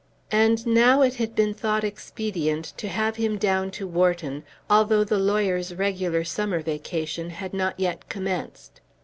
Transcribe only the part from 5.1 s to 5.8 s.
lawyers'